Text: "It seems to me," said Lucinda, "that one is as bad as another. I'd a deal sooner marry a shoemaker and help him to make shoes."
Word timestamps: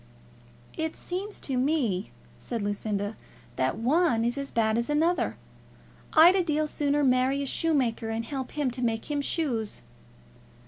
"It 0.75 0.95
seems 0.95 1.39
to 1.41 1.57
me," 1.59 2.09
said 2.39 2.63
Lucinda, 2.63 3.15
"that 3.55 3.77
one 3.77 4.25
is 4.25 4.35
as 4.35 4.49
bad 4.49 4.75
as 4.79 4.89
another. 4.89 5.37
I'd 6.13 6.35
a 6.35 6.41
deal 6.43 6.65
sooner 6.65 7.03
marry 7.03 7.43
a 7.43 7.45
shoemaker 7.45 8.09
and 8.09 8.25
help 8.25 8.53
him 8.53 8.71
to 8.71 8.81
make 8.81 9.05
shoes." 9.21 9.83